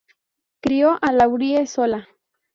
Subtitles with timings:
[0.63, 2.09] Crio a Laurie sola.